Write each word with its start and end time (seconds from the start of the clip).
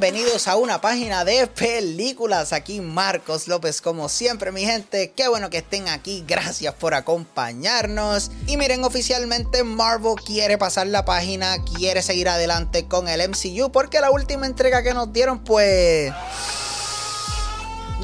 bienvenidos 0.00 0.48
a 0.48 0.56
una 0.56 0.80
página 0.80 1.24
de 1.24 1.46
películas. 1.46 2.52
Aquí 2.52 2.80
Marcos 2.80 3.46
López, 3.46 3.80
como 3.80 4.08
siempre, 4.08 4.50
mi 4.50 4.64
gente. 4.64 5.12
Qué 5.14 5.28
bueno 5.28 5.50
que 5.50 5.58
estén 5.58 5.86
aquí. 5.88 6.24
Gracias 6.26 6.74
por 6.74 6.94
acompañarnos. 6.94 8.32
Y 8.48 8.56
miren, 8.56 8.82
oficialmente 8.82 9.62
Marvel 9.62 10.16
quiere 10.16 10.58
pasar 10.58 10.88
la 10.88 11.04
página, 11.04 11.62
quiere 11.76 12.02
seguir 12.02 12.28
adelante 12.28 12.88
con 12.88 13.06
el 13.06 13.20
MCU, 13.28 13.70
porque 13.70 14.00
la 14.00 14.10
última 14.10 14.46
entrega 14.46 14.82
que 14.82 14.94
nos 14.94 15.12
dieron, 15.12 15.44
pues 15.44 16.12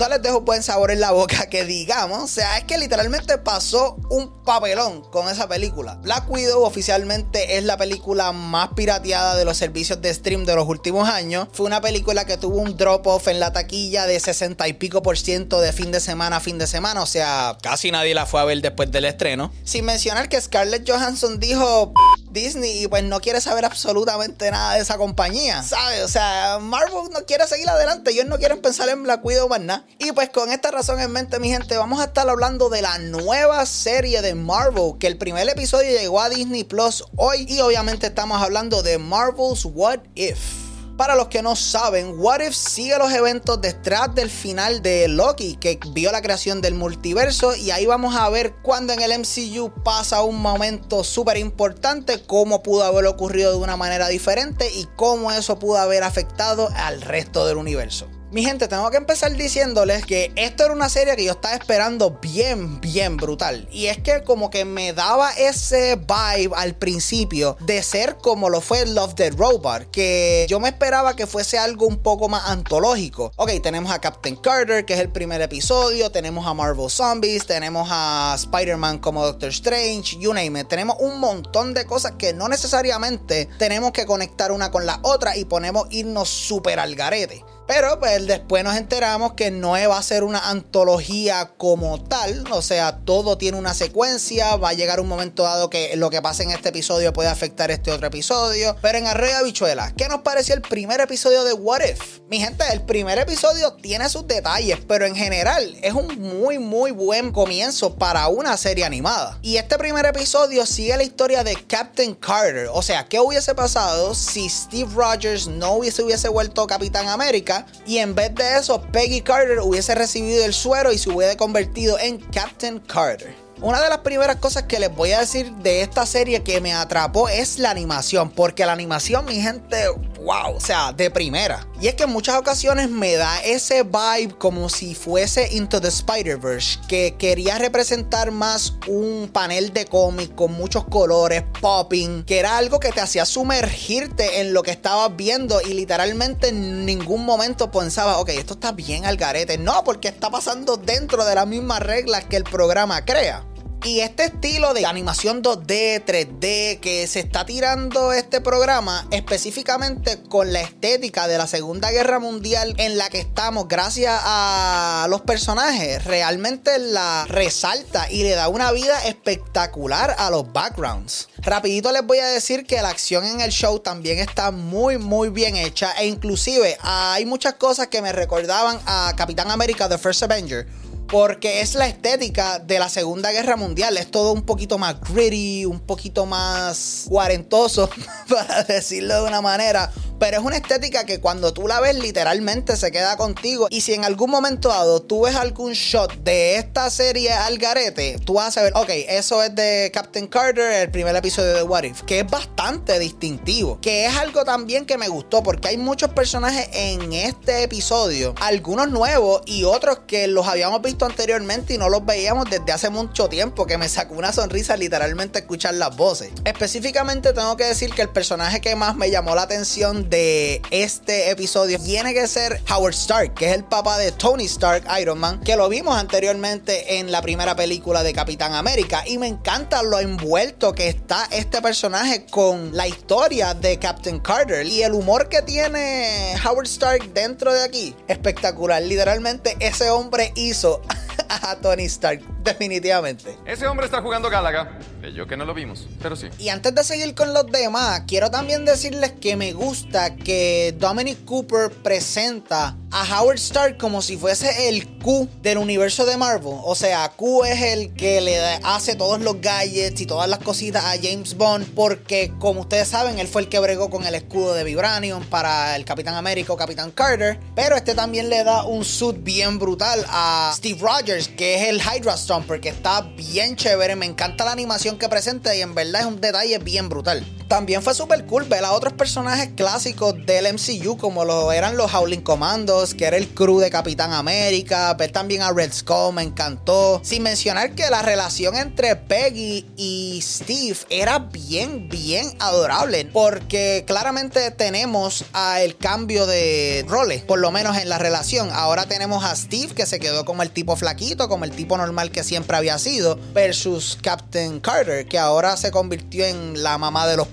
no 0.00 0.08
les 0.08 0.22
dejo 0.22 0.40
buen 0.40 0.62
sabor 0.62 0.90
en 0.90 0.98
la 0.98 1.10
boca 1.10 1.46
que 1.50 1.64
digamos. 1.64 2.22
O 2.22 2.26
sea, 2.26 2.56
es 2.56 2.64
que 2.64 2.78
literalmente 2.78 3.36
pasó 3.38 3.96
un 4.08 4.42
papelón 4.44 5.02
con 5.02 5.28
esa 5.28 5.46
película. 5.46 5.96
Black 5.96 6.28
Widow 6.30 6.62
oficialmente 6.62 7.58
es 7.58 7.64
la 7.64 7.76
película 7.76 8.32
más 8.32 8.70
pirateada 8.74 9.36
de 9.36 9.44
los 9.44 9.58
servicios 9.58 10.00
de 10.00 10.12
stream 10.12 10.46
de 10.46 10.56
los 10.56 10.66
últimos 10.66 11.08
años. 11.08 11.48
Fue 11.52 11.66
una 11.66 11.82
película 11.82 12.24
que 12.24 12.38
tuvo 12.38 12.56
un 12.56 12.78
drop-off 12.78 13.28
en 13.28 13.40
la 13.40 13.52
taquilla 13.52 14.06
de 14.06 14.18
60 14.18 14.66
y 14.68 14.72
pico 14.72 15.02
por 15.02 15.18
ciento 15.18 15.60
de 15.60 15.72
fin 15.72 15.92
de 15.92 16.00
semana 16.00 16.36
a 16.36 16.40
fin 16.40 16.56
de 16.56 16.66
semana. 16.66 17.02
O 17.02 17.06
sea, 17.06 17.58
casi 17.62 17.90
nadie 17.90 18.14
la 18.14 18.24
fue 18.24 18.40
a 18.40 18.44
ver 18.44 18.62
después 18.62 18.90
del 18.90 19.04
estreno. 19.04 19.52
Sin 19.64 19.84
mencionar 19.84 20.30
que 20.30 20.40
Scarlett 20.40 20.88
Johansson 20.88 21.38
dijo 21.38 21.92
Disney 22.30 22.84
y 22.84 22.88
pues 22.88 23.04
no 23.04 23.20
quiere 23.20 23.40
saber 23.40 23.64
absolutamente 23.64 24.50
nada 24.50 24.74
de 24.74 24.80
esa 24.80 24.96
compañía. 24.96 25.62
¿Sabes? 25.62 26.02
O 26.02 26.08
sea, 26.08 26.58
Marvel 26.60 27.10
no 27.12 27.24
quiere 27.26 27.46
seguir 27.46 27.68
adelante. 27.68 28.10
Ellos 28.10 28.26
no 28.26 28.38
quieren 28.38 28.60
pensar 28.60 28.88
en 28.88 29.02
Black 29.02 29.24
Widow 29.24 29.48
más 29.48 29.60
nada. 29.60 29.84
Y 29.98 30.12
pues 30.12 30.30
con 30.30 30.50
esta 30.50 30.70
razón 30.70 31.00
en 31.00 31.10
mente, 31.12 31.38
mi 31.38 31.50
gente, 31.50 31.76
vamos 31.76 32.00
a 32.00 32.04
estar 32.04 32.28
hablando 32.28 32.68
de 32.68 32.82
la 32.82 32.98
nueva 32.98 33.64
serie 33.66 34.22
de 34.22 34.34
Marvel, 34.34 34.94
que 34.98 35.06
el 35.06 35.18
primer 35.18 35.48
episodio 35.48 35.90
llegó 35.90 36.20
a 36.20 36.28
Disney 36.28 36.64
Plus 36.64 37.04
hoy 37.16 37.46
y 37.48 37.60
obviamente 37.60 38.06
estamos 38.06 38.40
hablando 38.42 38.82
de 38.82 38.98
Marvel's 38.98 39.64
What 39.64 40.00
If. 40.14 40.69
Para 41.00 41.14
los 41.14 41.28
que 41.28 41.40
no 41.40 41.56
saben, 41.56 42.12
What 42.18 42.40
If 42.42 42.54
sigue 42.54 42.98
los 42.98 43.10
eventos 43.10 43.58
detrás 43.58 44.14
del 44.14 44.28
final 44.28 44.82
de 44.82 45.08
Loki, 45.08 45.56
que 45.56 45.80
vio 45.92 46.12
la 46.12 46.20
creación 46.20 46.60
del 46.60 46.74
multiverso, 46.74 47.56
y 47.56 47.70
ahí 47.70 47.86
vamos 47.86 48.16
a 48.16 48.28
ver 48.28 48.56
cuando 48.60 48.92
en 48.92 49.00
el 49.00 49.18
MCU 49.18 49.72
pasa 49.82 50.20
un 50.22 50.42
momento 50.42 51.02
súper 51.02 51.38
importante, 51.38 52.22
cómo 52.26 52.62
pudo 52.62 52.84
haber 52.84 53.06
ocurrido 53.06 53.52
de 53.52 53.56
una 53.56 53.78
manera 53.78 54.08
diferente 54.08 54.70
y 54.74 54.88
cómo 54.94 55.32
eso 55.32 55.58
pudo 55.58 55.78
haber 55.78 56.02
afectado 56.02 56.68
al 56.76 57.00
resto 57.00 57.46
del 57.46 57.56
universo. 57.56 58.06
Mi 58.32 58.44
gente, 58.44 58.68
tengo 58.68 58.88
que 58.92 58.96
empezar 58.96 59.32
diciéndoles 59.32 60.06
que 60.06 60.30
esto 60.36 60.62
era 60.62 60.72
una 60.72 60.88
serie 60.88 61.16
que 61.16 61.24
yo 61.24 61.32
estaba 61.32 61.56
esperando 61.56 62.16
bien, 62.22 62.80
bien 62.80 63.16
brutal. 63.16 63.68
Y 63.72 63.86
es 63.86 63.98
que 63.98 64.22
como 64.22 64.50
que 64.50 64.64
me 64.64 64.92
daba 64.92 65.32
ese 65.32 65.96
vibe 65.96 66.54
al 66.54 66.76
principio 66.76 67.56
de 67.58 67.82
ser 67.82 68.18
como 68.18 68.48
lo 68.48 68.60
fue 68.60 68.86
Love 68.86 69.16
the 69.16 69.30
Robot, 69.30 69.90
que 69.90 70.46
yo 70.48 70.60
me 70.60 70.68
esperaba 70.68 71.16
que 71.16 71.26
fuese 71.26 71.58
algo 71.58 71.88
un 71.88 71.96
poco 71.96 72.28
más 72.28 72.44
antológico. 72.46 73.32
Ok, 73.34 73.50
tenemos 73.64 73.90
a 73.90 74.00
Captain 74.00 74.36
Carter, 74.36 74.84
que 74.84 74.94
es 74.94 75.00
el 75.00 75.08
primer 75.08 75.40
episodio, 75.40 76.12
tenemos 76.12 76.46
a 76.46 76.54
Marvel 76.54 76.88
Zombies, 76.88 77.46
tenemos 77.46 77.88
a 77.90 78.36
Spider-Man 78.36 79.00
como 79.00 79.24
Doctor 79.24 79.48
Strange, 79.48 80.18
you 80.20 80.32
name 80.32 80.60
it. 80.60 80.68
Tenemos 80.68 80.94
un 81.00 81.18
montón 81.18 81.74
de 81.74 81.84
cosas 81.84 82.12
que 82.12 82.32
no 82.32 82.46
necesariamente 82.46 83.48
tenemos 83.58 83.90
que 83.90 84.06
conectar 84.06 84.52
una 84.52 84.70
con 84.70 84.86
la 84.86 85.00
otra 85.02 85.36
y 85.36 85.46
ponemos 85.46 85.88
irnos 85.90 86.28
súper 86.28 86.78
al 86.78 86.94
garete. 86.94 87.44
Pero 87.70 88.00
pues 88.00 88.26
después 88.26 88.64
nos 88.64 88.74
enteramos 88.74 89.34
que 89.34 89.52
no 89.52 89.70
va 89.70 89.96
a 89.96 90.02
ser 90.02 90.24
una 90.24 90.50
antología 90.50 91.52
como 91.56 92.02
tal. 92.02 92.44
O 92.50 92.62
sea, 92.62 92.98
todo 93.04 93.38
tiene 93.38 93.58
una 93.58 93.74
secuencia. 93.74 94.56
Va 94.56 94.70
a 94.70 94.72
llegar 94.72 94.98
un 94.98 95.06
momento 95.06 95.44
dado 95.44 95.70
que 95.70 95.94
lo 95.94 96.10
que 96.10 96.20
pasa 96.20 96.42
en 96.42 96.50
este 96.50 96.70
episodio 96.70 97.12
puede 97.12 97.28
afectar 97.28 97.70
este 97.70 97.92
otro 97.92 98.08
episodio. 98.08 98.74
Pero 98.82 98.98
en 98.98 99.06
Arrea 99.06 99.44
Bichuela, 99.44 99.92
¿qué 99.96 100.08
nos 100.08 100.22
pareció 100.22 100.56
el 100.56 100.62
primer 100.62 101.00
episodio 101.00 101.44
de 101.44 101.52
What 101.52 101.82
If? 101.82 102.18
Mi 102.28 102.40
gente, 102.40 102.64
el 102.72 102.82
primer 102.82 103.18
episodio 103.18 103.74
tiene 103.74 104.08
sus 104.08 104.26
detalles, 104.26 104.80
pero 104.88 105.06
en 105.06 105.14
general 105.14 105.76
es 105.80 105.92
un 105.94 106.08
muy, 106.18 106.58
muy 106.58 106.90
buen 106.90 107.30
comienzo 107.30 107.94
para 107.94 108.26
una 108.26 108.56
serie 108.56 108.84
animada. 108.84 109.38
Y 109.42 109.58
este 109.58 109.78
primer 109.78 110.06
episodio 110.06 110.66
sigue 110.66 110.96
la 110.96 111.04
historia 111.04 111.44
de 111.44 111.54
Captain 111.68 112.16
Carter. 112.16 112.68
O 112.72 112.82
sea, 112.82 113.06
¿qué 113.06 113.20
hubiese 113.20 113.54
pasado 113.54 114.16
si 114.16 114.48
Steve 114.48 114.90
Rogers 114.92 115.46
no 115.46 115.74
hubiese, 115.74 116.02
hubiese 116.02 116.28
vuelto 116.28 116.66
Capitán 116.66 117.06
América? 117.06 117.59
Y 117.86 117.98
en 117.98 118.14
vez 118.14 118.34
de 118.34 118.58
eso 118.58 118.82
Peggy 118.92 119.20
Carter 119.20 119.60
hubiese 119.60 119.94
recibido 119.94 120.44
el 120.44 120.52
suero 120.52 120.92
y 120.92 120.98
se 120.98 121.10
hubiese 121.10 121.36
convertido 121.36 121.98
en 121.98 122.18
Captain 122.18 122.78
Carter. 122.80 123.34
Una 123.62 123.82
de 123.82 123.90
las 123.90 123.98
primeras 123.98 124.36
cosas 124.36 124.62
que 124.62 124.78
les 124.78 124.94
voy 124.94 125.12
a 125.12 125.20
decir 125.20 125.52
de 125.56 125.82
esta 125.82 126.06
serie 126.06 126.42
que 126.42 126.62
me 126.62 126.72
atrapó 126.72 127.28
es 127.28 127.58
la 127.58 127.70
animación, 127.70 128.30
porque 128.30 128.64
la 128.64 128.72
animación, 128.72 129.26
mi 129.26 129.40
gente, 129.40 129.84
wow, 130.20 130.56
o 130.56 130.60
sea, 130.60 130.92
de 130.92 131.10
primera. 131.10 131.66
Y 131.80 131.88
es 131.88 131.94
que 131.94 132.04
en 132.04 132.10
muchas 132.10 132.36
ocasiones 132.36 132.90
me 132.90 133.16
da 133.16 133.40
ese 133.42 133.82
vibe 133.82 134.36
como 134.38 134.68
si 134.68 134.94
fuese 134.94 135.48
Into 135.54 135.80
the 135.80 135.88
Spider-Verse, 135.88 136.80
que 136.88 137.16
quería 137.18 137.58
representar 137.58 138.30
más 138.30 138.74
un 138.86 139.30
panel 139.32 139.72
de 139.72 139.86
cómic 139.86 140.34
con 140.34 140.52
muchos 140.52 140.84
colores, 140.84 141.42
popping, 141.60 142.24
que 142.24 142.38
era 142.38 142.58
algo 142.58 142.80
que 142.80 142.92
te 142.92 143.00
hacía 143.00 143.24
sumergirte 143.24 144.40
en 144.40 144.52
lo 144.52 144.62
que 144.62 144.70
estabas 144.70 145.16
viendo 145.16 145.60
y 145.62 145.74
literalmente 145.74 146.48
en 146.48 146.84
ningún 146.84 147.24
momento 147.24 147.70
pensaba, 147.70 148.18
ok, 148.18 148.30
esto 148.30 148.54
está 148.54 148.72
bien 148.72 149.06
al 149.06 149.16
garete. 149.16 149.58
No, 149.58 149.84
porque 149.84 150.08
está 150.08 150.30
pasando 150.30 150.76
dentro 150.76 151.24
de 151.24 151.34
las 151.34 151.46
mismas 151.46 151.80
reglas 151.80 152.24
que 152.24 152.36
el 152.36 152.44
programa 152.44 153.04
crea. 153.04 153.44
Y 153.82 154.00
este 154.00 154.24
estilo 154.24 154.74
de 154.74 154.84
animación 154.84 155.42
2D, 155.42 156.04
3D 156.04 156.80
que 156.80 157.06
se 157.06 157.20
está 157.20 157.46
tirando 157.46 158.12
este 158.12 158.42
programa 158.42 159.08
específicamente 159.10 160.22
con 160.28 160.52
la 160.52 160.60
estética 160.60 161.26
de 161.26 161.38
la 161.38 161.46
Segunda 161.46 161.90
Guerra 161.90 162.18
Mundial 162.18 162.74
en 162.76 162.98
la 162.98 163.08
que 163.08 163.20
estamos 163.20 163.68
gracias 163.68 164.20
a 164.22 165.06
los 165.08 165.22
personajes, 165.22 166.04
realmente 166.04 166.78
la 166.78 167.24
resalta 167.26 168.10
y 168.10 168.22
le 168.22 168.32
da 168.32 168.48
una 168.48 168.70
vida 168.70 169.02
espectacular 169.06 170.14
a 170.18 170.28
los 170.28 170.52
backgrounds. 170.52 171.30
Rapidito 171.38 171.90
les 171.90 172.04
voy 172.04 172.18
a 172.18 172.26
decir 172.26 172.66
que 172.66 172.82
la 172.82 172.90
acción 172.90 173.24
en 173.24 173.40
el 173.40 173.50
show 173.50 173.80
también 173.80 174.18
está 174.18 174.50
muy 174.50 174.98
muy 174.98 175.30
bien 175.30 175.56
hecha 175.56 175.92
e 175.92 176.06
inclusive 176.06 176.76
hay 176.82 177.24
muchas 177.24 177.54
cosas 177.54 177.86
que 177.86 178.02
me 178.02 178.12
recordaban 178.12 178.78
a 178.84 179.14
Capitán 179.16 179.50
América 179.50 179.88
The 179.88 179.96
First 179.96 180.22
Avenger 180.22 180.66
porque 181.10 181.60
es 181.60 181.74
la 181.74 181.86
estética 181.86 182.58
de 182.58 182.78
la 182.78 182.88
Segunda 182.88 183.32
Guerra 183.32 183.56
Mundial. 183.56 183.96
Es 183.96 184.10
todo 184.10 184.32
un 184.32 184.42
poquito 184.42 184.78
más 184.78 185.00
gritty, 185.00 185.64
un 185.64 185.80
poquito 185.80 186.26
más 186.26 187.06
cuarentoso, 187.08 187.90
para 188.28 188.62
decirlo 188.64 189.22
de 189.22 189.28
una 189.28 189.40
manera. 189.40 189.90
Pero 190.20 190.36
es 190.36 190.44
una 190.44 190.56
estética 190.56 191.04
que 191.04 191.18
cuando 191.18 191.54
tú 191.54 191.66
la 191.66 191.80
ves 191.80 191.96
literalmente 191.96 192.76
se 192.76 192.92
queda 192.92 193.16
contigo. 193.16 193.68
Y 193.70 193.80
si 193.80 193.94
en 193.94 194.04
algún 194.04 194.30
momento 194.30 194.68
dado 194.68 195.00
tú 195.00 195.22
ves 195.22 195.34
algún 195.34 195.72
shot 195.72 196.14
de 196.22 196.56
esta 196.56 196.90
serie 196.90 197.32
al 197.32 197.56
garete, 197.56 198.18
tú 198.22 198.34
vas 198.34 198.48
a 198.48 198.50
saber, 198.50 198.74
ok, 198.76 198.90
eso 199.08 199.42
es 199.42 199.54
de 199.54 199.90
Captain 199.94 200.26
Carter, 200.26 200.72
el 200.74 200.90
primer 200.90 201.16
episodio 201.16 201.54
de 201.54 201.62
What 201.62 201.84
If, 201.84 202.02
que 202.02 202.20
es 202.20 202.26
bastante 202.26 202.98
distintivo. 202.98 203.80
Que 203.80 204.04
es 204.04 204.14
algo 204.18 204.44
también 204.44 204.84
que 204.84 204.98
me 204.98 205.08
gustó 205.08 205.42
porque 205.42 205.68
hay 205.68 205.78
muchos 205.78 206.10
personajes 206.10 206.68
en 206.74 207.14
este 207.14 207.62
episodio, 207.62 208.34
algunos 208.42 208.90
nuevos 208.90 209.40
y 209.46 209.64
otros 209.64 210.00
que 210.06 210.26
los 210.26 210.46
habíamos 210.46 210.82
visto 210.82 211.06
anteriormente 211.06 211.72
y 211.72 211.78
no 211.78 211.88
los 211.88 212.04
veíamos 212.04 212.50
desde 212.50 212.72
hace 212.72 212.90
mucho 212.90 213.30
tiempo, 213.30 213.66
que 213.66 213.78
me 213.78 213.88
sacó 213.88 214.16
una 214.16 214.34
sonrisa 214.34 214.76
literalmente 214.76 215.38
escuchar 215.38 215.72
las 215.72 215.96
voces. 215.96 216.30
Específicamente 216.44 217.32
tengo 217.32 217.56
que 217.56 217.64
decir 217.64 217.94
que 217.94 218.02
el 218.02 218.10
personaje 218.10 218.60
que 218.60 218.76
más 218.76 218.96
me 218.96 219.10
llamó 219.10 219.34
la 219.34 219.42
atención 219.42 220.09
de 220.10 220.60
este 220.70 221.30
episodio 221.30 221.78
tiene 221.78 222.12
que 222.12 222.26
ser 222.26 222.60
Howard 222.68 222.94
Stark, 222.94 223.34
que 223.34 223.48
es 223.48 223.54
el 223.54 223.64
papá 223.64 223.96
de 223.96 224.10
Tony 224.10 224.44
Stark, 224.44 224.84
Iron 225.00 225.18
Man, 225.18 225.40
que 225.40 225.56
lo 225.56 225.68
vimos 225.68 225.96
anteriormente 225.96 226.98
en 226.98 227.12
la 227.12 227.22
primera 227.22 227.54
película 227.54 228.02
de 228.02 228.12
Capitán 228.12 228.52
América. 228.52 229.04
Y 229.06 229.18
me 229.18 229.28
encanta 229.28 229.82
lo 229.84 230.00
envuelto 230.00 230.74
que 230.74 230.88
está 230.88 231.28
este 231.30 231.62
personaje 231.62 232.26
con 232.26 232.76
la 232.76 232.88
historia 232.88 233.54
de 233.54 233.78
Captain 233.78 234.18
Carter 234.18 234.66
y 234.66 234.82
el 234.82 234.92
humor 234.92 235.28
que 235.28 235.42
tiene 235.42 236.34
Howard 236.44 236.66
Stark 236.66 237.14
dentro 237.14 237.52
de 237.52 237.62
aquí. 237.62 237.94
Espectacular. 238.08 238.82
Literalmente 238.82 239.56
ese 239.60 239.90
hombre 239.90 240.32
hizo 240.34 240.82
a 241.30 241.56
Tony 241.56 241.84
Stark, 241.84 242.20
definitivamente. 242.42 243.38
Ese 243.46 243.66
hombre 243.66 243.86
está 243.86 244.02
jugando 244.02 244.28
Gálaga. 244.28 244.78
Yo 245.14 245.26
que 245.26 245.36
no 245.36 245.46
lo 245.46 245.54
vimos, 245.54 245.86
pero 246.02 246.14
sí. 246.14 246.28
Y 246.38 246.50
antes 246.50 246.74
de 246.74 246.84
seguir 246.84 247.14
con 247.14 247.32
los 247.32 247.46
demás, 247.46 248.02
quiero 248.06 248.30
también 248.30 248.64
decirles 248.66 249.12
que 249.12 249.34
me 249.34 249.52
gusta 249.52 250.14
que 250.14 250.74
Dominic 250.78 251.24
Cooper 251.24 251.70
presenta 251.70 252.76
a 252.92 253.20
Howard 253.20 253.38
Stark 253.38 253.78
como 253.78 254.02
si 254.02 254.16
fuese 254.16 254.68
el 254.68 254.98
Q 254.98 255.28
del 255.40 255.58
universo 255.58 256.04
de 256.04 256.16
Marvel. 256.16 256.54
O 256.62 256.74
sea, 256.74 257.08
Q 257.16 257.44
es 257.44 257.62
el 257.62 257.94
que 257.94 258.20
le 258.20 258.38
hace 258.62 258.94
todos 258.94 259.20
los 259.20 259.40
gadgets 259.40 260.00
y 260.00 260.06
todas 260.06 260.28
las 260.28 260.40
cositas 260.40 260.84
a 260.84 260.96
James 261.00 261.34
Bond. 261.34 261.74
Porque, 261.74 262.32
como 262.38 262.60
ustedes 262.60 262.88
saben, 262.88 263.18
él 263.18 263.28
fue 263.28 263.42
el 263.42 263.48
que 263.48 263.58
bregó 263.58 263.88
con 263.88 264.04
el 264.04 264.14
escudo 264.14 264.52
de 264.52 264.64
Vibranium 264.64 265.24
para 265.24 265.76
el 265.76 265.84
Capitán 265.84 266.14
América 266.14 266.52
o 266.52 266.56
Capitán 266.56 266.90
Carter. 266.90 267.38
Pero 267.54 267.76
este 267.76 267.94
también 267.94 268.28
le 268.28 268.44
da 268.44 268.64
un 268.64 268.84
suit 268.84 269.16
bien 269.22 269.58
brutal 269.58 270.04
a 270.08 270.52
Steve 270.54 270.78
Rogers, 270.80 271.19
que 271.28 271.56
es 271.56 271.68
el 271.68 271.80
Hydra 271.80 272.16
Stomper, 272.16 272.60
que 272.60 272.68
está 272.68 273.02
bien 273.02 273.56
chévere. 273.56 273.96
Me 273.96 274.06
encanta 274.06 274.44
la 274.44 274.52
animación 274.52 274.98
que 274.98 275.08
presenta 275.08 275.54
y 275.54 275.60
en 275.60 275.74
verdad 275.74 276.02
es 276.02 276.06
un 276.06 276.20
detalle 276.20 276.58
bien 276.58 276.88
brutal. 276.88 277.24
También 277.50 277.82
fue 277.82 277.94
súper 277.94 278.24
cool 278.26 278.44
ver 278.44 278.64
a 278.64 278.70
otros 278.70 278.92
personajes 278.92 279.50
clásicos 279.56 280.14
del 280.24 280.46
MCU, 280.54 280.96
como 280.96 281.24
lo 281.24 281.50
eran 281.50 281.76
los 281.76 281.92
Howling 281.92 282.20
Commandos, 282.20 282.94
que 282.94 283.06
era 283.06 283.16
el 283.16 283.26
crew 283.26 283.58
de 283.58 283.70
Capitán 283.70 284.12
América, 284.12 284.94
ver 284.94 285.10
también 285.10 285.42
a 285.42 285.50
Red 285.52 285.72
Skull 285.72 286.14
me 286.14 286.22
encantó. 286.22 287.00
Sin 287.02 287.24
mencionar 287.24 287.74
que 287.74 287.90
la 287.90 288.02
relación 288.02 288.54
entre 288.54 288.94
Peggy 288.94 289.66
y 289.76 290.20
Steve 290.22 290.76
era 290.90 291.18
bien, 291.18 291.88
bien 291.88 292.32
adorable, 292.38 293.04
porque 293.06 293.82
claramente 293.84 294.52
tenemos 294.52 295.24
a 295.32 295.60
el 295.60 295.76
cambio 295.76 296.26
de 296.26 296.84
roles, 296.86 297.22
por 297.22 297.40
lo 297.40 297.50
menos 297.50 297.76
en 297.78 297.88
la 297.88 297.98
relación. 297.98 298.48
Ahora 298.52 298.86
tenemos 298.86 299.24
a 299.24 299.34
Steve 299.34 299.74
que 299.74 299.86
se 299.86 299.98
quedó 299.98 300.24
como 300.24 300.44
el 300.44 300.52
tipo 300.52 300.76
flaquito, 300.76 301.28
como 301.28 301.44
el 301.44 301.50
tipo 301.50 301.76
normal 301.76 302.12
que 302.12 302.22
siempre 302.22 302.56
había 302.56 302.78
sido, 302.78 303.18
versus 303.34 303.98
Captain 304.00 304.60
Carter, 304.60 305.08
que 305.08 305.18
ahora 305.18 305.56
se 305.56 305.72
convirtió 305.72 306.24
en 306.24 306.62
la 306.62 306.78
mamá 306.78 307.08
de 307.08 307.16
los 307.16 307.26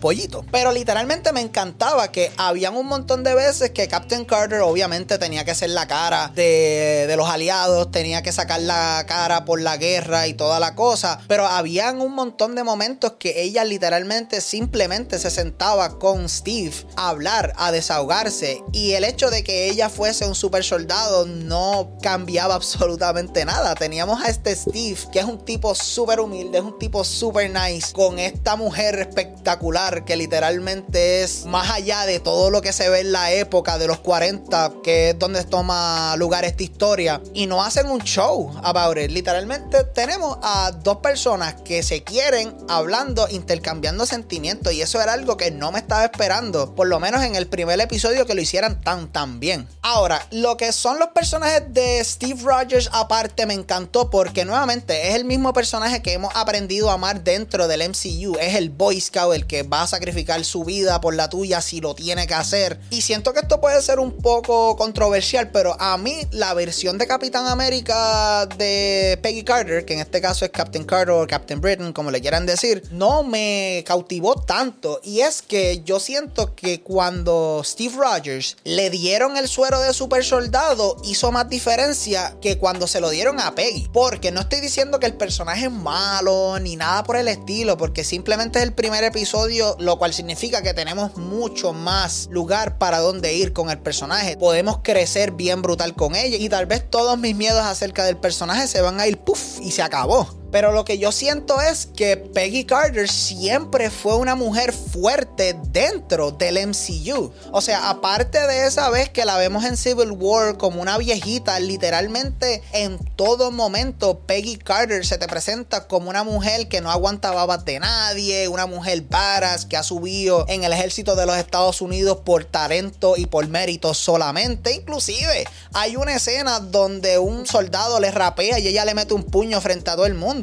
Pero 0.52 0.72
literalmente 0.72 1.34
me 1.34 1.42
encantaba 1.42 2.12
que 2.12 2.32
habían 2.38 2.76
un 2.76 2.88
montón 2.88 3.24
de 3.24 3.36
veces 3.36 3.72
que 3.72 3.88
Captain 3.88 4.26
Carter 4.26 4.62
obviamente 4.62 5.18
tenía 5.18 5.44
que 5.44 5.56
ser 5.56 5.72
la 5.72 5.88
cara 5.88 6.32
de, 6.34 7.06
de 7.08 7.18
los 7.18 7.30
aliados, 7.30 7.92
tenía 7.92 8.22
que 8.22 8.32
sacar 8.32 8.62
la 8.62 9.06
cara 9.08 9.44
por 9.46 9.62
la 9.62 9.78
guerra 9.78 10.28
y 10.28 10.34
toda 10.34 10.60
la 10.60 10.76
cosa, 10.76 11.20
pero 11.28 11.46
habían 11.46 12.00
un 12.00 12.14
montón 12.14 12.56
de 12.56 12.64
momentos 12.64 13.14
que 13.20 13.42
ella 13.42 13.64
literalmente 13.64 14.42
simplemente 14.42 15.20
se 15.20 15.30
sentaba 15.30 16.00
con 16.00 16.30
Steve 16.30 16.74
a 16.96 17.10
hablar, 17.10 17.54
a 17.58 17.72
desahogarse. 17.72 18.64
Y 18.72 18.94
el 18.94 19.04
hecho 19.04 19.30
de 19.30 19.44
que 19.44 19.70
ella 19.70 19.90
fuese 19.90 20.26
un 20.26 20.36
super 20.36 20.64
soldado 20.64 21.26
no 21.26 21.98
cambiaba 22.02 22.56
absolutamente 22.56 23.46
nada. 23.46 23.76
Teníamos 23.76 24.24
a 24.24 24.30
este 24.30 24.56
Steve 24.56 24.98
que 25.12 25.20
es 25.20 25.26
un 25.26 25.44
tipo 25.44 25.76
súper 25.76 26.20
humilde, 26.20 26.60
es 26.60 26.64
un 26.64 26.78
tipo 26.80 27.04
súper 27.04 27.52
nice, 27.52 27.94
con 27.94 28.20
esta 28.20 28.56
mujer 28.56 29.00
espectacular 29.00 29.97
que 30.04 30.16
literalmente 30.16 31.24
es 31.24 31.46
más 31.46 31.70
allá 31.72 32.06
de 32.06 32.20
todo 32.20 32.50
lo 32.50 32.62
que 32.62 32.74
se 32.74 32.90
ve 32.90 33.02
en 33.02 33.12
la 33.12 33.32
época 33.32 33.78
de 33.78 33.88
los 33.88 34.00
40, 34.00 34.74
que 34.84 35.12
es 35.12 35.20
donde 35.20 35.44
toma 35.44 36.16
lugar 36.18 36.46
esta 36.46 36.64
historia, 36.64 37.22
y 37.34 37.48
no 37.48 37.64
hacen 37.64 37.88
un 37.88 38.02
show 38.02 38.52
about 38.64 38.98
it. 38.98 39.12
Literalmente 39.12 39.84
tenemos 39.84 40.38
a 40.42 40.72
dos 40.72 40.98
personas 40.98 41.56
que 41.62 41.84
se 41.84 42.04
quieren 42.04 42.56
hablando, 42.70 43.28
intercambiando 43.30 44.06
sentimientos, 44.06 44.74
y 44.74 44.82
eso 44.82 45.02
era 45.02 45.14
algo 45.14 45.38
que 45.38 45.52
no 45.52 45.72
me 45.72 45.80
estaba 45.80 46.06
esperando, 46.06 46.76
por 46.76 46.88
lo 46.88 47.00
menos 47.00 47.24
en 47.24 47.36
el 47.36 47.48
primer 47.48 47.80
episodio 47.80 48.26
que 48.26 48.36
lo 48.36 48.42
hicieran 48.42 48.82
tan 48.82 49.12
tan 49.12 49.40
bien. 49.40 49.68
Ahora, 49.82 50.26
lo 50.32 50.58
que 50.58 50.72
son 50.72 51.00
los 51.00 51.10
personajes 51.10 51.64
de 51.74 52.04
Steve 52.04 52.42
Rogers 52.44 52.90
aparte 52.94 53.46
me 53.46 53.54
encantó 53.54 54.10
porque 54.10 54.46
nuevamente 54.46 55.10
es 55.10 55.16
el 55.16 55.26
mismo 55.26 55.54
personaje 55.54 56.02
que 56.02 56.14
hemos 56.14 56.36
aprendido 56.36 56.90
a 56.90 56.94
amar 56.94 57.24
dentro 57.24 57.68
del 57.68 57.90
MCU, 57.90 58.38
es 58.40 58.56
el 58.56 58.70
Boy 58.70 59.00
Scout 59.00 59.34
el 59.34 59.48
que 59.48 59.64
va 59.64 59.87
sacrificar 59.88 60.44
su 60.46 60.64
vida 60.64 61.02
por 61.02 61.16
la 61.16 61.30
tuya 61.30 61.62
si 61.62 61.82
lo 61.82 61.96
tiene 61.96 62.28
que 62.28 62.34
hacer. 62.34 62.80
Y 62.90 63.02
siento 63.02 63.34
que 63.34 63.40
esto 63.40 63.60
puede 63.62 63.82
ser 63.82 64.00
un 64.00 64.18
poco 64.18 64.76
controversial, 64.76 65.52
pero 65.52 65.76
a 65.80 65.98
mí 65.98 66.16
la 66.32 66.54
versión 66.54 66.98
de 66.98 67.08
Capitán 67.08 67.48
América 67.48 68.46
de 68.58 69.20
Peggy 69.22 69.44
Carter, 69.44 69.86
que 69.86 69.94
en 69.94 70.00
este 70.00 70.22
caso 70.22 70.46
es 70.46 70.52
Captain 70.52 70.84
Carter 70.84 71.12
o 71.12 71.28
Captain 71.28 71.62
Britain, 71.62 71.94
como 71.94 72.12
le 72.12 72.22
quieran 72.22 72.46
decir, 72.46 72.84
no 72.92 73.24
me 73.24 73.84
cautivó 73.86 74.36
tanto. 74.36 75.00
Y 75.04 75.22
es 75.22 75.42
que 75.42 75.82
yo 75.84 76.00
siento 76.00 76.56
que 76.56 76.82
cuando 76.82 77.62
Steve 77.64 77.96
Rogers 77.96 78.58
le 78.64 78.90
dieron 78.90 79.38
el 79.38 79.48
suero 79.48 79.80
de 79.80 79.94
super 79.94 80.24
soldado, 80.24 80.98
hizo 81.04 81.32
más 81.32 81.50
diferencia 81.50 82.36
que 82.42 82.58
cuando 82.58 82.88
se 82.88 83.00
lo 83.00 83.10
dieron 83.10 83.40
a 83.40 83.56
Peggy. 83.56 83.88
Porque 83.94 84.32
no 84.32 84.42
estoy 84.42 84.60
diciendo 84.60 85.00
que 85.00 85.06
el 85.06 85.16
personaje 85.16 85.66
es 85.66 85.72
malo 85.72 86.60
ni 86.60 86.76
nada 86.76 87.04
por 87.04 87.16
el 87.16 87.28
estilo, 87.28 87.78
porque 87.78 88.04
simplemente 88.04 88.60
es 88.60 88.66
el 88.66 88.74
primer 88.74 89.04
episodio, 89.04 89.77
lo 89.80 89.98
cual 89.98 90.14
significa 90.14 90.62
que 90.62 90.74
tenemos 90.74 91.18
mucho 91.18 91.74
más 91.74 92.28
lugar 92.32 92.78
para 92.78 93.00
donde 93.00 93.34
ir 93.34 93.54
con 93.54 93.70
el 93.70 93.80
personaje. 93.80 94.38
Podemos 94.38 94.80
crecer 94.84 95.32
bien 95.32 95.62
brutal 95.62 95.96
con 95.96 96.16
ella 96.16 96.38
y 96.38 96.50
tal 96.50 96.66
vez 96.66 96.90
todos 96.90 97.18
mis 97.18 97.36
miedos 97.36 97.62
acerca 97.62 98.06
del 98.06 98.18
personaje 98.18 98.68
se 98.68 98.82
van 98.82 99.00
a 99.00 99.08
ir 99.08 99.18
puff 99.18 99.60
y 99.62 99.72
se 99.72 99.82
acabó. 99.82 100.37
Pero 100.52 100.72
lo 100.72 100.86
que 100.86 100.98
yo 100.98 101.12
siento 101.12 101.60
es 101.60 101.86
que 101.86 102.18
Peggy 102.18 102.66
Carter 102.66 103.10
siempre 103.10 103.90
fue 103.90 104.16
una 104.16 104.36
mujer 104.36 104.72
fuerte 104.74 105.60
dentro 105.72 106.32
del 106.32 106.68
MCU. 106.68 107.34
O 107.52 107.62
sea, 107.62 107.90
aparte 107.90 108.40
de 108.48 108.66
esa 108.66 108.90
vez 108.90 109.10
que 109.10 109.26
la 109.26 109.38
vemos 109.38 109.66
en 109.66 109.78
Civil 109.78 110.12
War 110.12 110.58
como 110.58 110.82
una 110.82 110.98
viejita, 110.98 111.60
literalmente 111.60 112.64
en 112.72 112.98
todo 113.16 113.52
momento 113.52 114.20
Peggy 114.20 114.58
Carter 114.58 115.06
se 115.06 115.18
te 115.18 115.28
presenta 115.28 115.88
como 115.88 116.10
una 116.10 116.24
mujer 116.24 116.70
que 116.70 116.82
no 116.82 116.92
aguanta 116.92 117.32
babas 117.32 117.66
de 117.66 117.80
nadie, 117.80 118.48
una 118.48 118.66
mujer 118.66 119.02
varas 119.10 119.66
que 119.66 119.76
ha 119.76 119.84
subido 119.84 120.46
en 120.48 120.64
el 120.64 120.72
ejército 120.72 121.16
de 121.16 121.26
los 121.26 121.38
Estados 121.38 121.82
Unidos 121.82 122.20
por 122.24 122.46
talento 122.46 123.18
y 123.18 123.26
por 123.26 123.48
mérito 123.48 123.94
solamente. 123.94 124.74
Inclusive 124.74 125.46
hay 125.74 125.96
una 125.96 126.16
escena 126.16 126.60
donde 126.60 127.20
un 127.20 127.46
soldado 127.46 128.00
le 128.00 128.12
rapea 128.12 128.60
y 128.60 128.68
ella 128.68 128.86
le 128.86 128.94
mete 128.94 129.14
un 129.14 129.24
puño 129.24 129.60
frente 129.62 129.90
a 129.90 129.96
todo 129.96 130.06
el 130.06 130.14
mundo. 130.14 130.37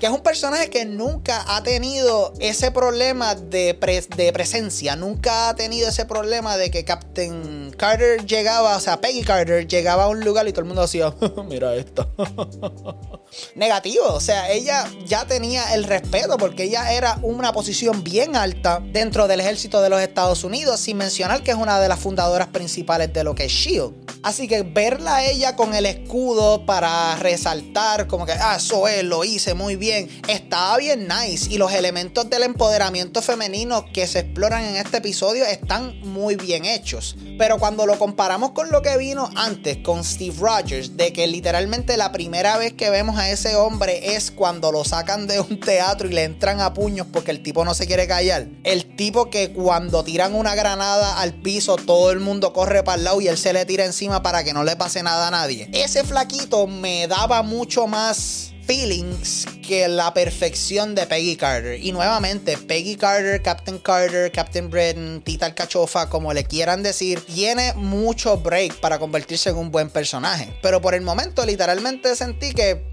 Que 0.00 0.06
es 0.06 0.12
un 0.12 0.22
personaje 0.22 0.70
que 0.70 0.84
nunca 0.84 1.44
ha 1.46 1.62
tenido 1.62 2.32
ese 2.40 2.70
problema 2.70 3.34
de, 3.34 3.74
presencia. 4.32 4.96
Nunca 4.96 5.48
ha 5.48 5.56
tenido 5.56 5.88
ese 5.88 6.04
problema 6.04 6.56
de 6.56 6.70
que 6.70 6.84
Captain 6.84 7.65
Carter 7.76 8.24
llegaba, 8.26 8.76
o 8.76 8.80
sea, 8.80 9.00
Peggy 9.00 9.22
Carter 9.22 9.66
llegaba 9.66 10.04
a 10.04 10.08
un 10.08 10.20
lugar 10.24 10.48
y 10.48 10.52
todo 10.52 10.60
el 10.60 10.66
mundo 10.66 10.82
decía, 10.82 11.12
mira 11.48 11.74
esto. 11.74 12.10
Negativo. 13.54 14.06
O 14.06 14.20
sea, 14.20 14.50
ella 14.50 14.88
ya 15.04 15.26
tenía 15.26 15.74
el 15.74 15.84
respeto 15.84 16.36
porque 16.38 16.64
ella 16.64 16.92
era 16.92 17.18
una 17.22 17.52
posición 17.52 18.02
bien 18.02 18.36
alta 18.36 18.80
dentro 18.82 19.28
del 19.28 19.40
ejército 19.40 19.80
de 19.80 19.90
los 19.90 20.00
Estados 20.00 20.44
Unidos, 20.44 20.80
sin 20.80 20.96
mencionar 20.96 21.42
que 21.42 21.50
es 21.50 21.56
una 21.56 21.80
de 21.80 21.88
las 21.88 21.98
fundadoras 21.98 22.48
principales 22.48 23.12
de 23.12 23.24
lo 23.24 23.34
que 23.34 23.44
es 23.44 23.52
Shield. 23.52 23.94
Así 24.22 24.48
que 24.48 24.62
verla 24.62 25.16
a 25.16 25.24
ella 25.24 25.54
con 25.54 25.74
el 25.74 25.86
escudo 25.86 26.66
para 26.66 27.14
resaltar 27.16 28.06
como 28.06 28.26
que, 28.26 28.32
ah, 28.32 28.56
eso 28.56 28.88
es, 28.88 29.04
lo 29.04 29.22
hice 29.24 29.54
muy 29.54 29.76
bien, 29.76 30.08
estaba 30.28 30.78
bien 30.78 31.06
nice. 31.06 31.52
Y 31.52 31.58
los 31.58 31.72
elementos 31.72 32.28
del 32.28 32.42
empoderamiento 32.42 33.22
femenino 33.22 33.84
que 33.92 34.06
se 34.06 34.20
exploran 34.20 34.64
en 34.64 34.76
este 34.76 34.96
episodio 34.98 35.44
están 35.44 36.00
muy 36.00 36.36
bien 36.36 36.64
hechos. 36.64 37.16
Pero 37.38 37.58
cuando 37.58 37.65
lo 37.74 37.98
comparamos 37.98 38.52
con 38.52 38.70
lo 38.70 38.80
que 38.80 38.96
vino 38.96 39.28
antes, 39.34 39.78
con 39.78 40.04
Steve 40.04 40.36
Rogers, 40.38 40.96
de 40.96 41.12
que 41.12 41.26
literalmente 41.26 41.96
la 41.96 42.12
primera 42.12 42.56
vez 42.58 42.72
que 42.72 42.90
vemos 42.90 43.18
a 43.18 43.28
ese 43.30 43.56
hombre 43.56 44.14
es 44.14 44.30
cuando 44.30 44.70
lo 44.70 44.84
sacan 44.84 45.26
de 45.26 45.40
un 45.40 45.58
teatro 45.58 46.08
y 46.08 46.12
le 46.12 46.22
entran 46.22 46.60
a 46.60 46.72
puños 46.72 47.08
porque 47.12 47.32
el 47.32 47.42
tipo 47.42 47.64
no 47.64 47.74
se 47.74 47.86
quiere 47.86 48.06
callar. 48.06 48.46
El 48.62 48.94
tipo 48.94 49.30
que 49.30 49.52
cuando 49.52 50.04
tiran 50.04 50.34
una 50.34 50.54
granada 50.54 51.20
al 51.20 51.34
piso, 51.34 51.76
todo 51.76 52.12
el 52.12 52.20
mundo 52.20 52.52
corre 52.52 52.84
para 52.84 52.98
el 52.98 53.04
lado 53.04 53.20
y 53.20 53.26
él 53.26 53.36
se 53.36 53.52
le 53.52 53.66
tira 53.66 53.84
encima 53.84 54.22
para 54.22 54.44
que 54.44 54.52
no 54.52 54.62
le 54.62 54.76
pase 54.76 55.02
nada 55.02 55.26
a 55.26 55.30
nadie. 55.32 55.68
Ese 55.72 56.04
flaquito 56.04 56.68
me 56.68 57.08
daba 57.08 57.42
mucho 57.42 57.88
más 57.88 58.52
feelings 58.66 59.46
que 59.66 59.88
la 59.88 60.12
perfección 60.12 60.94
de 60.94 61.06
Peggy 61.06 61.36
Carter. 61.36 61.78
Y 61.82 61.92
nuevamente, 61.92 62.56
Peggy 62.56 62.96
Carter, 62.96 63.40
Captain 63.42 63.78
Carter, 63.78 64.30
Captain 64.32 64.68
Britain, 64.70 65.22
Tita 65.22 65.46
Alcachofa, 65.46 66.08
como 66.08 66.32
le 66.32 66.44
quieran 66.44 66.82
decir, 66.82 67.24
tiene 67.24 67.72
mucho 67.74 68.38
break 68.38 68.80
para 68.80 68.98
convertirse 68.98 69.50
en 69.50 69.56
un 69.56 69.70
buen 69.70 69.90
personaje. 69.90 70.52
Pero 70.62 70.80
por 70.80 70.94
el 70.94 71.02
momento, 71.02 71.44
literalmente 71.46 72.14
sentí 72.16 72.52
que. 72.52 72.84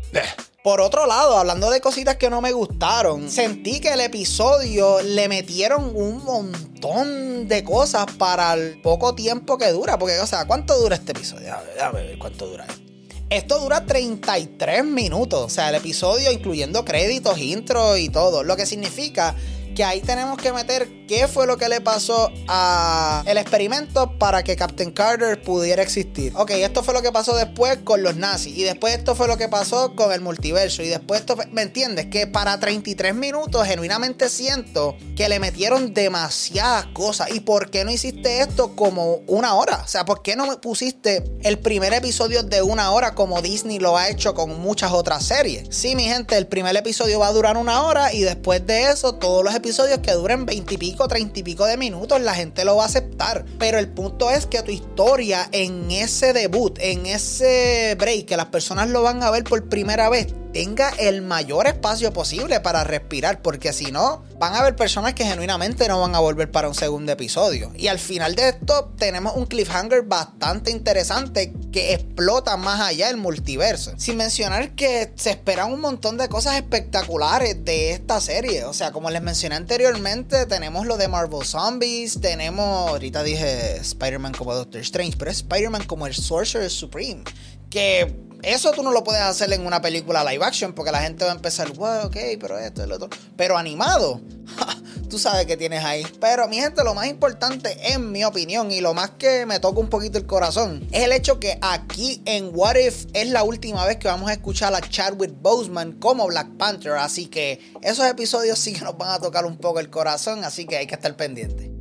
Por 0.64 0.80
otro 0.80 1.06
lado, 1.06 1.38
hablando 1.38 1.70
de 1.70 1.82
cositas 1.82 2.16
que 2.16 2.30
no 2.30 2.40
me 2.40 2.54
gustaron, 2.54 3.30
sentí 3.30 3.82
que 3.82 3.90
el 3.90 4.00
episodio 4.00 5.02
le 5.02 5.28
metieron 5.28 5.92
un 5.94 6.24
montón 6.24 7.50
de 7.50 7.66
cosas 7.66 8.06
para 8.18 8.54
el 8.54 8.80
poco 8.82 9.14
tiempo 9.14 9.58
que 9.58 9.72
dura. 9.72 10.00
Porque, 10.00 10.18
o 10.20 10.28
sea, 10.28 10.46
¿cuánto 10.46 10.80
dura 10.80 10.96
este 10.96 11.12
episodio? 11.12 11.54
Déjame 11.76 12.04
ver 12.04 12.18
cuánto 12.18 12.48
dura 12.48 12.66
esto. 12.66 12.83
Esto 13.30 13.60
dura 13.60 13.86
33 13.86 14.86
minutos, 14.86 15.42
o 15.42 15.50
sea, 15.50 15.70
el 15.70 15.76
episodio 15.76 16.32
incluyendo 16.32 16.86
créditos, 16.86 17.40
intro 17.40 17.98
y 17.98 18.10
todo, 18.10 18.44
lo 18.44 18.56
que 18.56 18.66
significa 18.66 19.36
que 19.74 19.84
ahí 19.84 20.02
tenemos 20.02 20.38
que 20.38 20.54
meter 20.54 20.88
qué 21.08 21.28
fue 21.28 21.48
lo 21.48 21.58
que 21.58 21.70
le 21.70 21.82
pasó 21.82 22.32
a 22.48 23.24
el 23.26 23.38
experimento 23.38 24.18
para 24.18 24.44
que 24.44 24.56
Captain 24.56 24.92
Carter 24.92 25.42
pudiera 25.42 25.82
existir. 25.82 26.34
Ok, 26.36 26.52
esto 26.52 26.84
fue 26.84 26.94
lo 26.94 27.02
que 27.02 27.12
pasó 27.12 27.36
después 27.36 27.80
con 27.84 28.04
los 28.04 28.16
nazis 28.16 28.58
y 28.58 28.64
después 28.64 28.96
esto 28.96 29.16
fue 29.16 29.28
lo 29.28 29.38
que 29.38 29.50
pasó 29.50 29.96
con 29.96 30.12
el 30.12 30.22
multiverso 30.22 30.84
y 30.84 30.88
después 30.88 31.22
esto, 31.22 31.38
¿me 31.52 31.64
entiendes? 31.64 32.08
Que 32.08 32.28
para 32.28 32.60
33 32.60 33.16
minutos 33.16 33.66
genuinamente 33.66 34.30
siento 34.30 34.96
que 35.16 35.30
le 35.30 35.40
metieron 35.40 35.94
demasiadas 35.94 36.88
cosas 36.88 37.34
y 37.34 37.40
¿por 37.40 37.70
qué 37.70 37.84
no 37.84 37.92
hiciste 37.92 38.42
esto 38.42 38.76
como 38.76 39.16
una 39.28 39.56
hora? 39.56 39.82
O 39.84 39.88
sea, 39.88 40.06
¿por 40.06 40.22
qué 40.22 40.36
no 40.36 40.48
me 40.48 40.58
pusiste 40.58 41.24
el 41.44 41.60
primer 41.60 41.94
episodio 41.94 42.44
de 42.44 42.62
una 42.62 42.92
hora 42.92 43.16
como 43.16 43.42
Disney 43.42 43.80
lo 43.80 43.98
ha 43.98 44.10
hecho 44.10 44.34
con 44.34 44.60
muchas 44.62 44.92
otras 44.92 45.26
series? 45.26 45.68
Sí, 45.70 45.96
mi 45.96 46.04
gente, 46.04 46.38
el 46.38 46.48
primer 46.48 46.76
episodio 46.76 47.20
va 47.20 47.28
a 47.28 47.34
durar 47.34 47.58
una 47.58 47.84
hora 47.84 48.14
y 48.14 48.22
después 48.22 48.66
de 48.66 48.92
eso 48.92 49.16
todos 49.16 49.44
los 49.44 49.54
episodios 49.54 49.63
que 50.02 50.12
duren 50.12 50.46
20 50.46 50.74
y 50.74 50.78
pico, 50.78 51.08
30 51.08 51.40
y 51.40 51.44
pico 51.44 51.66
de 51.66 51.78
minutos, 51.78 52.20
la 52.20 52.36
gente 52.36 52.66
lo 52.66 52.76
va 52.76 52.84
a 52.84 52.88
aceptar. 52.88 53.46
Pero 53.58 53.80
el 53.80 53.88
punto 53.88 54.30
es 54.30 54.46
que 54.46 54.62
tu 54.62 54.72
historia 54.72 55.48
en 55.52 55.90
ese 55.90 56.34
debut, 56.34 56.78
en 56.82 57.06
ese 57.06 57.96
break, 57.98 58.26
que 58.26 58.38
las 58.38 58.48
personas 58.48 58.90
lo 58.90 59.02
van 59.02 59.24
a 59.24 59.32
ver 59.32 59.46
por 59.46 59.70
primera 59.70 60.10
vez, 60.10 60.28
tenga 60.54 60.90
el 61.00 61.22
mayor 61.22 61.68
espacio 61.68 62.14
posible 62.14 62.60
para 62.60 62.84
respirar, 62.84 63.42
porque 63.42 63.74
si 63.74 63.92
no, 63.92 64.24
van 64.38 64.54
a 64.54 64.60
haber 64.60 64.76
personas 64.76 65.14
que 65.16 65.26
genuinamente 65.26 65.88
no 65.88 66.00
van 66.00 66.16
a 66.16 66.20
volver 66.20 66.52
para 66.52 66.70
un 66.70 66.76
segundo 66.76 67.12
episodio. 67.12 67.72
Y 67.76 67.88
al 67.88 68.00
final 68.00 68.36
de 68.36 68.50
esto 68.50 68.94
tenemos 68.98 69.36
un 69.36 69.48
cliffhanger 69.48 70.04
bastante 70.04 70.72
interesante 70.72 71.54
que 71.72 71.94
explota 71.94 72.56
más 72.56 72.80
allá 72.80 73.08
del 73.08 73.18
multiverso. 73.18 73.94
Sin 73.98 74.18
mencionar 74.18 74.76
que 74.76 75.12
se 75.16 75.32
esperan 75.32 75.74
un 75.74 75.82
montón 75.82 76.18
de 76.18 76.30
cosas 76.30 76.56
espectaculares 76.56 77.66
de 77.66 77.92
esta 77.92 78.22
serie. 78.22 78.66
O 78.66 78.74
sea, 78.74 78.92
como 78.92 79.10
les 79.10 79.22
mencioné 79.22 79.56
anteriormente, 79.56 80.46
tenemos 80.46 80.86
lo 80.86 80.98
de 80.98 81.08
Marvel 81.08 81.46
Zombies, 81.46 82.22
tenemos, 82.22 82.90
ahorita 82.90 83.24
dije 83.24 83.78
Spider-Man 83.78 84.34
como 84.34 84.54
Doctor 84.54 84.82
Strange, 84.82 85.16
pero 85.18 85.32
es 85.32 85.38
Spider-Man 85.38 85.86
como 85.86 86.06
el 86.06 86.14
Sorcerer 86.14 86.70
Supreme. 86.70 87.24
Que 87.72 88.33
eso 88.44 88.72
tú 88.72 88.84
no 88.84 88.92
lo 88.92 89.04
puedes 89.04 89.22
hacer 89.22 89.52
en 89.54 89.66
una 89.66 89.82
película 89.82 90.24
live 90.24 90.44
action 90.44 90.74
porque 90.74 90.92
la 90.92 91.02
gente 91.02 91.24
va 91.24 91.32
a 91.32 91.36
empezar, 91.36 91.72
wow, 91.74 92.06
ok, 92.06 92.18
pero 92.40 92.60
esto, 92.60 92.86
lo 92.86 92.96
otro. 92.96 93.10
Pero 93.38 93.58
animado, 93.58 94.22
tú 95.10 95.18
sabes 95.18 95.46
que 95.46 95.58
tienes 95.58 95.84
ahí. 95.84 96.06
Pero 96.20 96.48
mi 96.48 96.58
gente, 96.58 96.84
lo 96.84 96.94
más 96.94 97.08
importante, 97.08 97.94
en 97.94 98.12
mi 98.12 98.24
opinión, 98.24 98.72
y 98.72 98.82
lo 98.82 98.94
más 98.94 99.12
que 99.12 99.46
me 99.46 99.60
toca 99.60 99.80
un 99.80 99.90
poquito 99.90 100.18
el 100.18 100.26
corazón, 100.26 100.88
es 100.92 101.04
el 101.04 101.14
hecho 101.14 101.40
que 101.40 101.58
aquí 101.62 102.22
en 102.26 102.52
What 102.54 102.76
If 102.76 103.06
es 103.14 103.30
la 103.30 103.44
última 103.44 103.86
vez 103.86 103.98
que 103.98 104.08
vamos 104.08 104.30
a 104.30 104.34
escuchar 104.34 104.74
a 104.76 104.82
Chadwick 104.82 105.34
Boseman 105.42 105.94
como 105.94 106.28
Black 106.28 106.50
Panther. 106.58 106.94
Así 106.94 107.28
que 107.28 107.60
esos 107.82 108.06
episodios 108.06 108.60
sí 108.60 108.74
que 108.74 108.82
nos 108.82 108.98
van 108.98 109.10
a 109.10 109.20
tocar 109.20 109.46
un 109.46 109.58
poco 109.58 109.80
el 109.80 109.90
corazón, 109.90 110.44
así 110.44 110.66
que 110.66 110.78
hay 110.78 110.88
que 110.88 110.96
estar 110.96 111.16
pendiente. 111.16 111.73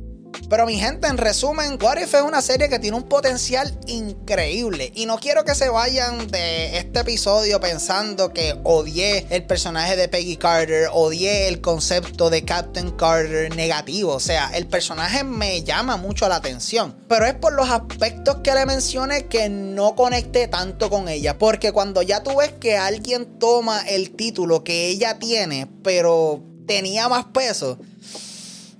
Pero 0.49 0.65
mi 0.65 0.77
gente, 0.77 1.07
en 1.07 1.17
resumen, 1.17 1.77
What 1.81 1.97
If 1.97 2.13
es 2.13 2.21
una 2.21 2.41
serie 2.41 2.69
que 2.69 2.79
tiene 2.79 2.97
un 2.97 3.03
potencial 3.03 3.77
increíble. 3.87 4.91
Y 4.95 5.05
no 5.05 5.17
quiero 5.17 5.43
que 5.43 5.55
se 5.55 5.69
vayan 5.69 6.27
de 6.27 6.77
este 6.77 6.99
episodio 6.99 7.59
pensando 7.59 8.33
que 8.33 8.59
odié 8.63 9.25
el 9.29 9.45
personaje 9.45 9.95
de 9.95 10.07
Peggy 10.07 10.37
Carter, 10.37 10.89
odié 10.91 11.47
el 11.47 11.61
concepto 11.61 12.29
de 12.29 12.43
Captain 12.43 12.91
Carter 12.91 13.55
negativo. 13.55 14.13
O 14.13 14.19
sea, 14.19 14.51
el 14.53 14.67
personaje 14.67 15.23
me 15.23 15.63
llama 15.63 15.97
mucho 15.97 16.27
la 16.27 16.35
atención. 16.35 16.95
Pero 17.07 17.25
es 17.25 17.33
por 17.33 17.53
los 17.53 17.69
aspectos 17.69 18.37
que 18.43 18.53
le 18.53 18.65
mencioné 18.65 19.25
que 19.25 19.49
no 19.49 19.95
conecté 19.95 20.47
tanto 20.47 20.89
con 20.89 21.09
ella. 21.09 21.37
Porque 21.37 21.71
cuando 21.71 22.01
ya 22.01 22.23
tú 22.23 22.37
ves 22.37 22.51
que 22.59 22.77
alguien 22.77 23.39
toma 23.39 23.81
el 23.87 24.11
título 24.11 24.63
que 24.63 24.87
ella 24.87 25.19
tiene, 25.19 25.67
pero 25.83 26.43
tenía 26.65 27.09
más 27.09 27.25
peso 27.25 27.77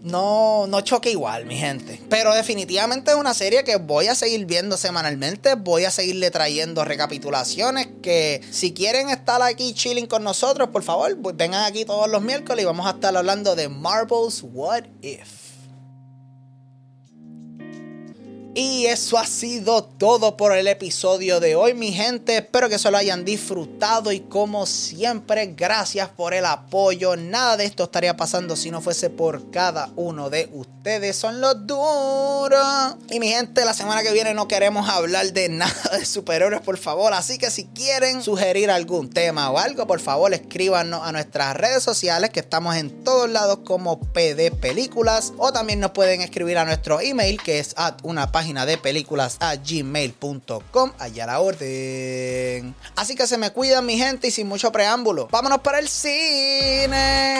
no, 0.03 0.67
no 0.67 0.81
choque 0.81 1.11
igual, 1.11 1.45
mi 1.45 1.55
gente. 1.55 2.01
Pero 2.09 2.33
definitivamente 2.33 3.11
es 3.11 3.17
una 3.17 3.33
serie 3.33 3.63
que 3.63 3.77
voy 3.77 4.07
a 4.07 4.15
seguir 4.15 4.45
viendo 4.45 4.75
semanalmente. 4.75 5.55
Voy 5.55 5.85
a 5.85 5.91
seguirle 5.91 6.29
trayendo 6.29 6.83
recapitulaciones. 6.83 7.87
Que 8.01 8.41
si 8.51 8.73
quieren 8.73 9.09
estar 9.09 9.41
aquí 9.41 9.73
chilling 9.73 10.07
con 10.07 10.23
nosotros, 10.23 10.69
por 10.69 10.83
favor, 10.83 11.17
pues 11.21 11.37
vengan 11.37 11.63
aquí 11.63 11.85
todos 11.85 12.09
los 12.09 12.21
miércoles 12.21 12.63
y 12.63 12.65
vamos 12.65 12.85
a 12.85 12.91
estar 12.91 13.15
hablando 13.15 13.55
de 13.55 13.69
Marvel's 13.69 14.41
What 14.43 14.83
If. 15.01 15.42
Y 18.55 18.85
eso 18.85 19.17
ha 19.17 19.25
sido 19.25 19.83
todo 19.83 20.37
por 20.37 20.55
el 20.55 20.67
episodio 20.67 21.39
de 21.39 21.55
hoy, 21.55 21.73
mi 21.73 21.91
gente. 21.91 22.37
Espero 22.37 22.69
que 22.69 22.77
se 22.77 22.91
lo 22.91 22.97
hayan 22.97 23.25
disfrutado 23.25 24.11
y 24.11 24.19
como 24.19 24.67
siempre, 24.67 25.55
gracias 25.57 26.09
por 26.09 26.35
el 26.35 26.45
apoyo. 26.45 27.15
Nada 27.15 27.57
de 27.57 27.65
esto 27.65 27.85
estaría 27.85 28.15
pasando 28.15 28.55
si 28.55 28.69
no 28.69 28.79
fuese 28.79 29.09
por 29.09 29.49
cada 29.49 29.89
uno 29.95 30.29
de 30.29 30.51
ustedes. 30.53 31.15
Son 31.15 31.41
los 31.41 31.65
duros. 31.65 32.95
Y 33.09 33.19
mi 33.19 33.27
gente, 33.29 33.65
la 33.65 33.73
semana 33.73 34.03
que 34.03 34.11
viene 34.11 34.35
no 34.35 34.47
queremos 34.47 34.87
hablar 34.87 35.33
de 35.33 35.49
nada 35.49 35.97
de 35.97 36.05
superhéroes, 36.05 36.61
por 36.61 36.77
favor. 36.77 37.11
Así 37.13 37.39
que 37.39 37.49
si 37.49 37.65
quieren 37.65 38.21
sugerir 38.21 38.69
algún 38.69 39.09
tema 39.09 39.49
o 39.49 39.57
algo, 39.57 39.87
por 39.87 39.99
favor, 39.99 40.31
escríbanos 40.31 41.01
a 41.03 41.11
nuestras 41.11 41.57
redes 41.57 41.81
sociales 41.81 42.29
que 42.29 42.41
estamos 42.41 42.75
en 42.75 43.03
todos 43.03 43.27
lados 43.31 43.61
como 43.65 43.99
PD 43.99 44.51
Películas. 44.51 45.33
O 45.39 45.51
también 45.51 45.79
nos 45.79 45.89
pueden 45.89 46.21
escribir 46.21 46.59
a 46.59 46.65
nuestro 46.65 47.01
email 47.01 47.41
que 47.41 47.57
es 47.57 47.73
at 47.77 47.95
una 48.03 48.31
página 48.43 48.65
de 48.65 48.77
películas 48.77 49.37
a 49.39 49.55
gmail.com. 49.55 50.91
Allá 50.99 51.25
la 51.25 51.39
orden. 51.39 52.75
Así 52.97 53.15
que 53.15 53.25
se 53.25 53.37
me 53.37 53.51
cuidan 53.51 53.85
mi 53.85 53.97
gente 53.97 54.27
y 54.27 54.31
sin 54.31 54.49
mucho 54.49 54.69
preámbulo. 54.69 55.29
Vámonos 55.31 55.59
para 55.59 55.79
el 55.79 55.87
cine. 55.87 57.37